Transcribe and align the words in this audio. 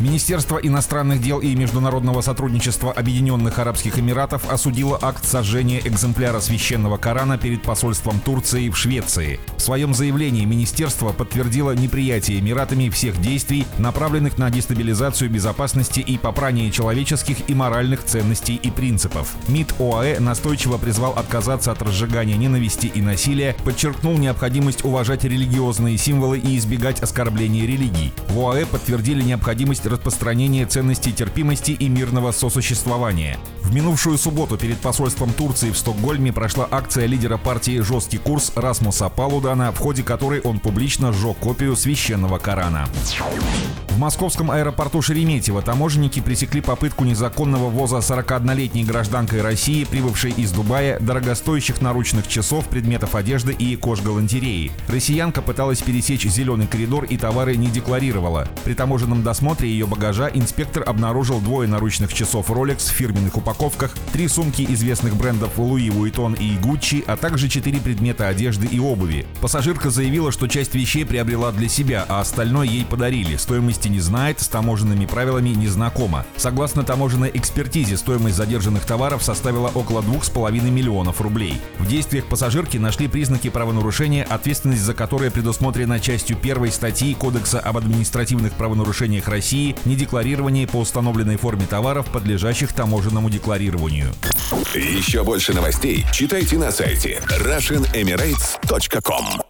Министерство 0.00 0.58
иностранных 0.58 1.22
дел 1.22 1.38
и 1.38 1.54
международного 1.54 2.20
сотрудничества 2.20 2.92
Объединенных 2.92 3.58
Арабских 3.60 3.98
Эмиратов 3.98 4.50
осудило 4.50 4.98
акт 5.00 5.24
сожжения 5.24 5.80
экземпляра 5.84 6.40
священного 6.40 6.96
Корана 6.96 7.38
перед 7.38 7.62
посольством 7.62 8.18
Турции 8.18 8.68
в 8.70 8.76
Швеции. 8.76 9.38
В 9.56 9.60
своем 9.60 9.94
заявлении 9.94 10.44
министерство 10.44 11.12
подтвердило 11.12 11.72
неприятие 11.72 12.40
Эмиратами 12.40 12.88
всех 12.88 13.20
действий, 13.20 13.66
направленных 13.78 14.36
на 14.36 14.50
дестабилизацию 14.50 15.30
безопасности 15.30 16.00
и 16.00 16.18
попрание 16.18 16.70
человеческих 16.72 17.48
и 17.48 17.54
моральных 17.54 18.04
ценностей 18.04 18.56
и 18.56 18.70
принципов. 18.70 19.34
МИД 19.46 19.74
ОАЭ 19.78 20.18
настойчиво 20.18 20.76
призвал 20.76 21.12
отказаться 21.12 21.70
от 21.70 21.80
разжигания 21.82 22.36
ненависти 22.36 22.86
и 22.86 23.00
насилия, 23.00 23.56
подчеркнул 23.64 24.18
необходимость 24.18 24.84
уважать 24.84 25.22
религиозные 25.24 25.98
символы 25.98 26.38
и 26.38 26.58
избегать 26.58 27.00
оскорбления 27.00 27.64
религий. 27.64 28.12
В 28.28 28.40
ОАЭ 28.40 28.66
подтвердили 28.66 29.22
необходимость 29.22 29.83
распространения 29.86 30.66
ценностей 30.66 31.12
терпимости 31.12 31.72
и 31.72 31.88
мирного 31.88 32.32
сосуществования. 32.32 33.38
В 33.62 33.74
минувшую 33.74 34.18
субботу 34.18 34.56
перед 34.56 34.78
посольством 34.78 35.32
Турции 35.32 35.70
в 35.70 35.78
Стокгольме 35.78 36.32
прошла 36.32 36.68
акция 36.70 37.06
лидера 37.06 37.36
партии 37.36 37.80
«Жесткий 37.80 38.18
курс» 38.18 38.52
Расмуса 38.54 39.08
Палудана, 39.08 39.72
в 39.72 39.78
ходе 39.78 40.02
которой 40.02 40.40
он 40.40 40.60
публично 40.60 41.12
сжег 41.12 41.36
копию 41.38 41.76
священного 41.76 42.38
Корана. 42.38 42.86
В 43.94 43.98
московском 44.00 44.50
аэропорту 44.50 45.00
Шереметьево 45.02 45.62
таможенники 45.62 46.18
пресекли 46.18 46.60
попытку 46.60 47.04
незаконного 47.04 47.70
ввоза 47.70 47.98
41-летней 47.98 48.82
гражданкой 48.82 49.40
России, 49.40 49.84
прибывшей 49.84 50.32
из 50.32 50.50
Дубая, 50.50 50.98
дорогостоящих 50.98 51.80
наручных 51.80 52.26
часов, 52.26 52.66
предметов 52.66 53.14
одежды 53.14 53.52
и 53.52 53.76
кожгалантереи. 53.76 54.72
Россиянка 54.88 55.42
пыталась 55.42 55.80
пересечь 55.80 56.26
зеленый 56.26 56.66
коридор 56.66 57.04
и 57.04 57.16
товары 57.16 57.54
не 57.54 57.68
декларировала. 57.68 58.48
При 58.64 58.74
таможенном 58.74 59.22
досмотре 59.22 59.70
ее 59.70 59.86
багажа 59.86 60.28
инспектор 60.28 60.82
обнаружил 60.84 61.38
двое 61.38 61.68
наручных 61.68 62.12
часов 62.12 62.50
Rolex 62.50 62.78
в 62.88 62.94
фирменных 62.94 63.36
упаковках, 63.36 63.94
три 64.12 64.26
сумки 64.26 64.66
известных 64.70 65.14
брендов 65.14 65.56
Louis 65.56 65.90
Vuitton 65.90 66.36
и 66.36 66.56
Gucci, 66.56 67.04
а 67.06 67.16
также 67.16 67.48
четыре 67.48 67.78
предмета 67.78 68.26
одежды 68.26 68.66
и 68.66 68.80
обуви. 68.80 69.24
Пассажирка 69.40 69.90
заявила, 69.90 70.32
что 70.32 70.48
часть 70.48 70.74
вещей 70.74 71.04
приобрела 71.04 71.52
для 71.52 71.68
себя, 71.68 72.04
а 72.08 72.20
остальное 72.20 72.66
ей 72.66 72.84
подарили. 72.84 73.36
Стоимость 73.36 73.83
области 73.84 73.88
не 73.88 74.00
знает, 74.00 74.40
с 74.40 74.48
таможенными 74.48 75.06
правилами 75.06 75.50
не 75.50 75.68
знакома. 75.68 76.26
Согласно 76.36 76.82
таможенной 76.84 77.30
экспертизе, 77.34 77.96
стоимость 77.96 78.36
задержанных 78.36 78.84
товаров 78.84 79.22
составила 79.22 79.68
около 79.68 80.00
2,5 80.00 80.70
миллионов 80.70 81.20
рублей. 81.20 81.60
В 81.78 81.86
действиях 81.86 82.24
пассажирки 82.26 82.78
нашли 82.78 83.08
признаки 83.08 83.50
правонарушения, 83.50 84.24
ответственность 84.24 84.82
за 84.82 84.94
которое 84.94 85.30
предусмотрена 85.30 86.00
частью 86.00 86.36
первой 86.36 86.70
статьи 86.70 87.14
Кодекса 87.14 87.60
об 87.60 87.76
административных 87.76 88.54
правонарушениях 88.54 89.28
России 89.28 89.76
«Недекларирование 89.84 90.66
по 90.66 90.78
установленной 90.78 91.36
форме 91.36 91.66
товаров, 91.66 92.06
подлежащих 92.06 92.72
таможенному 92.72 93.28
декларированию». 93.30 94.12
Еще 94.74 95.22
больше 95.24 95.52
новостей 95.52 96.06
читайте 96.12 96.58
на 96.58 96.70
сайте 96.70 97.20
RussianEmirates.com 97.28 99.43